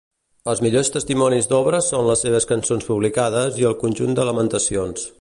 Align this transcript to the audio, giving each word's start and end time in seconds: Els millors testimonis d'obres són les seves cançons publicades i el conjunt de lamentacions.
Els 0.53 0.61
millors 0.65 0.89
testimonis 0.95 1.49
d'obres 1.51 1.91
són 1.93 2.09
les 2.09 2.25
seves 2.27 2.51
cançons 2.53 2.91
publicades 2.91 3.61
i 3.63 3.69
el 3.73 3.81
conjunt 3.85 4.21
de 4.23 4.31
lamentacions. 4.33 5.07